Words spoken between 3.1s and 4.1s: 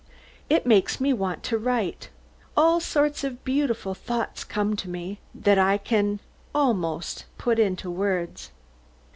of beautiful